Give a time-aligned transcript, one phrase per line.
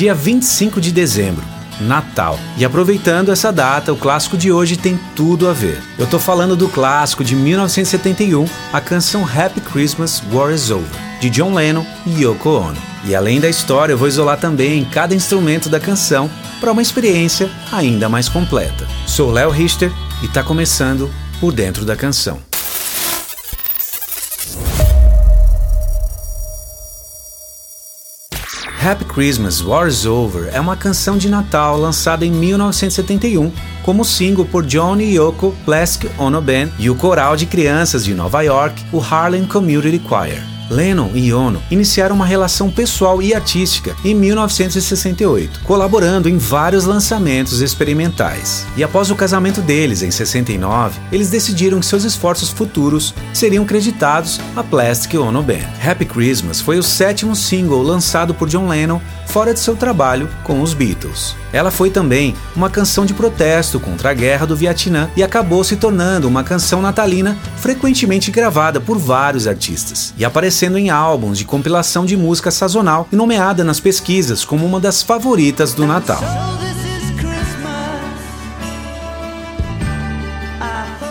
[0.00, 1.44] Dia 25 de dezembro,
[1.78, 2.40] Natal.
[2.56, 5.78] E aproveitando essa data, o clássico de hoje tem tudo a ver.
[5.98, 10.88] Eu tô falando do clássico de 1971, a canção Happy Christmas, War is Over,
[11.20, 12.78] de John Lennon e Yoko Ono.
[13.04, 16.30] E além da história, eu vou isolar também cada instrumento da canção
[16.62, 18.88] para uma experiência ainda mais completa.
[19.06, 19.92] Sou Léo Richter
[20.22, 22.49] e tá começando por dentro da canção.
[28.82, 33.52] Happy Christmas, War is Over é uma canção de Natal lançada em 1971
[33.82, 38.14] como single por Johnny e Yoko Plastic Ono Band e o coral de crianças de
[38.14, 40.59] Nova York, o Harlem Community Choir.
[40.70, 47.60] Lennon e Ono iniciaram uma relação pessoal e artística em 1968, colaborando em vários lançamentos
[47.60, 48.64] experimentais.
[48.76, 54.40] E após o casamento deles em 69, eles decidiram que seus esforços futuros seriam creditados
[54.54, 55.68] à Plastic Ono Band.
[55.84, 60.60] Happy Christmas foi o sétimo single lançado por John Lennon fora de seu trabalho com
[60.60, 61.36] os Beatles.
[61.52, 65.76] Ela foi também uma canção de protesto contra a guerra do Vietnã e acabou se
[65.76, 70.24] tornando uma canção natalina frequentemente gravada por vários artistas e
[70.60, 75.02] aparecendo em álbuns de compilação de música sazonal e nomeada nas pesquisas como uma das
[75.02, 76.22] favoritas do Natal.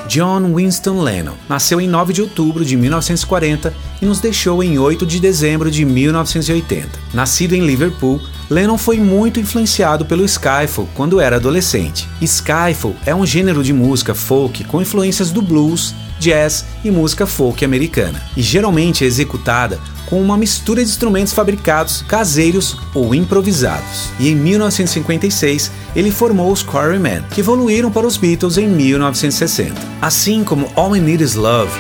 [0.08, 5.06] John Winston Lennon nasceu em 9 de outubro de 1940 e nos deixou em 8
[5.06, 7.00] de dezembro de 1980.
[7.14, 12.08] Nascido em Liverpool, Lennon foi muito influenciado pelo skiffle quando era adolescente.
[12.22, 17.64] Skiffle é um gênero de música folk com influências do blues, jazz e música folk
[17.64, 24.10] americana, e geralmente é executada com uma mistura de instrumentos fabricados caseiros ou improvisados.
[24.20, 29.76] E em 1956, ele formou os Quarrymen, que evoluíram para os Beatles em 1960.
[30.02, 31.72] Assim como All We Need Is Love,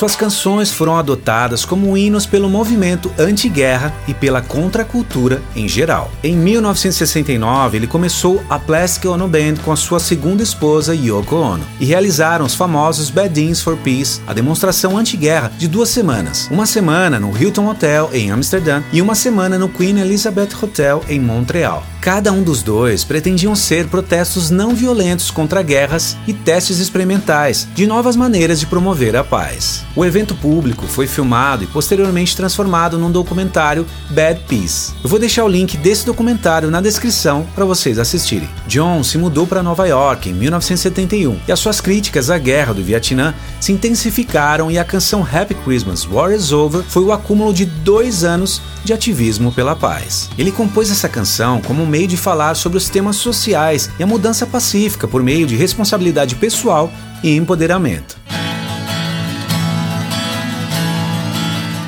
[0.00, 6.10] Suas canções foram adotadas como hinos pelo movimento anti-guerra e pela contracultura em geral.
[6.24, 11.66] Em 1969, ele começou a Plastic Ono Band com a sua segunda esposa Yoko Ono
[11.78, 16.48] e realizaram os famosos Bad for Peace, a demonstração anti-guerra de duas semanas.
[16.50, 21.20] Uma semana no Hilton Hotel em Amsterdã e uma semana no Queen Elizabeth Hotel em
[21.20, 21.84] Montreal.
[22.00, 27.86] Cada um dos dois pretendiam ser protestos não violentos contra guerras e testes experimentais de
[27.86, 29.84] novas maneiras de promover a paz.
[29.96, 34.92] O evento público foi filmado e posteriormente transformado num documentário Bad Peace.
[35.02, 38.48] Eu vou deixar o link desse documentário na descrição para vocês assistirem.
[38.68, 42.84] John se mudou para Nova York em 1971 e as suas críticas à guerra do
[42.84, 47.64] Vietnã se intensificaram e a canção Happy Christmas War is Over foi o acúmulo de
[47.64, 50.30] dois anos de ativismo pela paz.
[50.38, 54.06] Ele compôs essa canção como um meio de falar sobre os temas sociais e a
[54.06, 56.92] mudança pacífica por meio de responsabilidade pessoal
[57.24, 58.16] e empoderamento.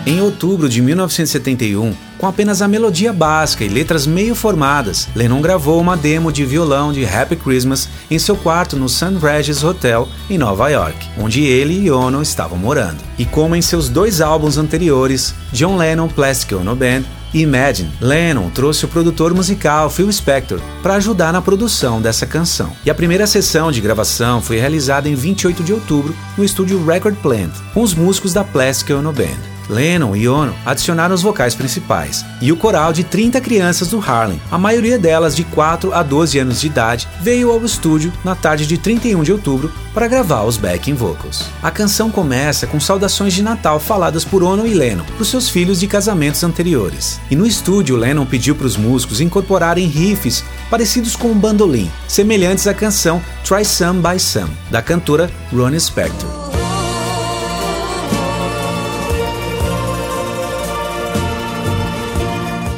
[0.04, 5.80] Em outubro de 1971, com apenas a melodia básica e letras meio formadas, Lennon gravou
[5.80, 9.16] uma demo de violão de Happy Christmas em seu quarto no St.
[9.22, 12.98] Regis Hotel, em Nova York, onde ele e Ono estavam morando.
[13.16, 18.50] E como em seus dois álbuns anteriores, John Lennon Plastic Ono Band e Imagine, Lennon
[18.50, 22.72] trouxe o produtor musical Phil Spector para ajudar na produção dessa canção.
[22.84, 27.14] E a primeira sessão de gravação foi realizada em 28 de outubro no estúdio Record
[27.18, 29.51] Plant, com os músicos da Plastic Ono Band.
[29.68, 34.40] Lennon e Ono adicionaram os vocais principais, e o coral de 30 crianças do Harlem,
[34.50, 38.66] a maioria delas de 4 a 12 anos de idade, veio ao estúdio na tarde
[38.66, 41.46] de 31 de outubro para gravar os backing vocals.
[41.62, 45.48] A canção começa com saudações de Natal faladas por Ono e Lennon para os seus
[45.48, 47.20] filhos de casamentos anteriores.
[47.30, 52.66] E no estúdio, Lennon pediu para os músicos incorporarem riffs parecidos com o bandolim, semelhantes
[52.66, 56.41] à canção Try Some by Some, da cantora Ronnie Spector.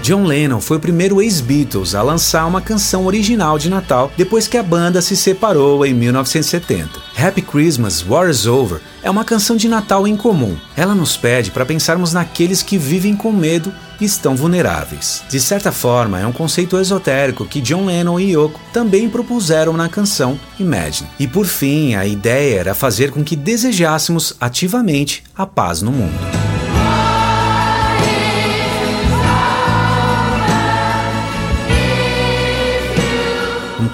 [0.05, 4.59] John Lennon foi o primeiro ex-Beatles a lançar uma canção original de Natal depois que
[4.59, 7.01] a banda se separou em 1970.
[7.17, 10.59] Happy Christmas, War is Over é uma canção de Natal incomum.
[10.77, 15.23] Ela nos pede para pensarmos naqueles que vivem com medo e estão vulneráveis.
[15.31, 19.89] De certa forma, é um conceito esotérico que John Lennon e Yoko também propuseram na
[19.89, 21.09] canção Imagine.
[21.19, 26.44] E por fim, a ideia era fazer com que desejássemos ativamente a paz no mundo.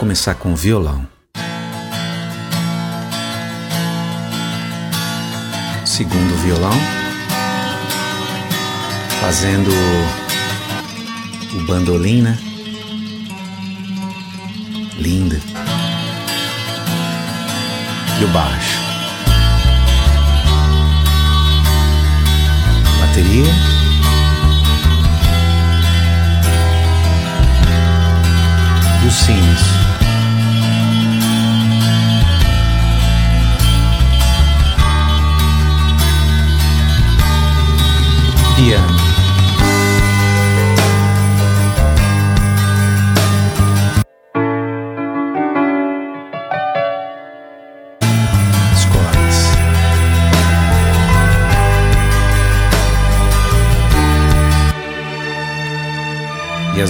[0.01, 1.07] Começar com o violão.
[5.85, 6.73] Segundo violão,
[9.21, 9.71] fazendo
[11.53, 12.39] o bandolim, né?
[14.97, 15.39] Linda.
[18.19, 18.81] E o baixo.
[23.13, 23.45] seria?
[29.03, 29.80] E os sinos?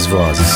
[0.01, 0.47] E as vozes.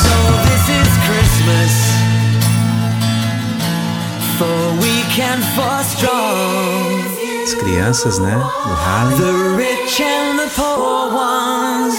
[7.43, 8.33] As crianças, né?
[8.33, 9.17] Do Harlem.
[9.17, 11.95] The rich and the poor ones.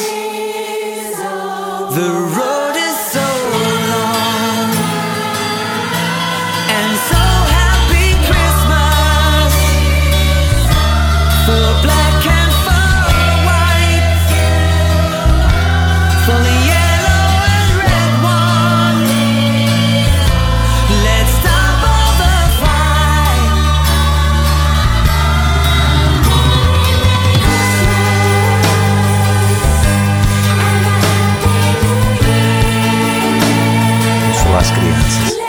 [1.94, 2.55] The
[35.06, 35.45] Podcast.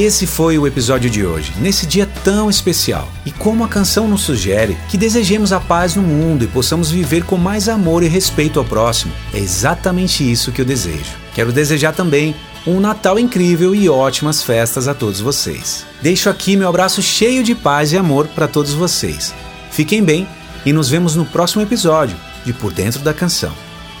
[0.00, 3.08] Esse foi o episódio de hoje, nesse dia tão especial.
[3.24, 7.24] E como a canção nos sugere, que desejemos a paz no mundo e possamos viver
[7.24, 9.12] com mais amor e respeito ao próximo.
[9.32, 11.14] É exatamente isso que eu desejo.
[11.34, 12.34] Quero desejar também
[12.66, 15.86] um Natal incrível e ótimas festas a todos vocês.
[16.02, 19.32] Deixo aqui meu abraço cheio de paz e amor para todos vocês.
[19.70, 20.26] Fiquem bem
[20.64, 23.52] e nos vemos no próximo episódio de Por Dentro da Canção.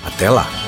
[0.04, 0.65] Até lá!